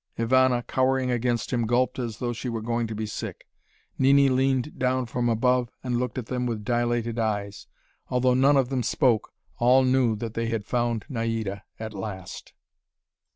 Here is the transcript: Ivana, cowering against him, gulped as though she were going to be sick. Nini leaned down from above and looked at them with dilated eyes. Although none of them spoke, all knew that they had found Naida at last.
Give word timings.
Ivana, 0.17 0.65
cowering 0.65 1.11
against 1.11 1.53
him, 1.53 1.67
gulped 1.67 1.99
as 1.99 2.17
though 2.17 2.33
she 2.33 2.49
were 2.49 2.63
going 2.63 2.87
to 2.87 2.95
be 2.95 3.05
sick. 3.05 3.45
Nini 3.99 4.29
leaned 4.29 4.79
down 4.79 5.05
from 5.05 5.29
above 5.29 5.69
and 5.83 5.99
looked 5.99 6.17
at 6.17 6.25
them 6.25 6.47
with 6.47 6.63
dilated 6.65 7.19
eyes. 7.19 7.67
Although 8.09 8.33
none 8.33 8.57
of 8.57 8.69
them 8.69 8.81
spoke, 8.81 9.31
all 9.59 9.83
knew 9.83 10.15
that 10.15 10.33
they 10.33 10.47
had 10.47 10.65
found 10.65 11.05
Naida 11.07 11.65
at 11.79 11.93
last. 11.93 12.53